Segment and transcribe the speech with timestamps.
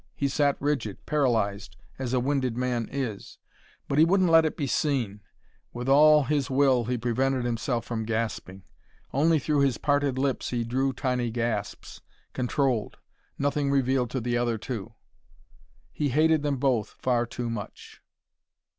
[0.15, 3.37] He sat rigid, paralysed as a winded man is.
[3.87, 5.21] But he wouldn't let it be seen.
[5.73, 8.63] With all his will he prevented himself from gasping.
[9.13, 12.01] Only through his parted lips he drew tiny gasps,
[12.33, 12.97] controlled,
[13.37, 14.95] nothing revealed to the other two.
[15.93, 18.01] He hated them both far too much.